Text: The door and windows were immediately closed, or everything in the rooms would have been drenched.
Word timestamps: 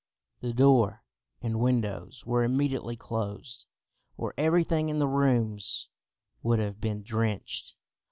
The 0.39 0.51
door 0.51 1.03
and 1.43 1.59
windows 1.59 2.25
were 2.25 2.43
immediately 2.43 2.95
closed, 2.95 3.67
or 4.17 4.33
everything 4.35 4.89
in 4.89 4.97
the 4.97 5.05
rooms 5.07 5.89
would 6.41 6.57
have 6.57 6.81
been 6.81 7.03
drenched. 7.03 7.75